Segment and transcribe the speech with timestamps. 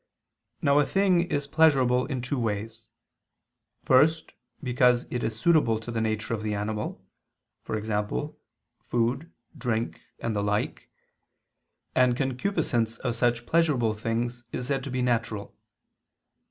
[0.63, 2.87] Now a thing is pleasurable in two ways.
[3.83, 7.05] First, because it is suitable to the nature of the animal;
[7.61, 8.39] for example,
[8.79, 10.89] food, drink, and the like:
[11.93, 15.53] and concupiscence of such pleasurable things is said to be natural.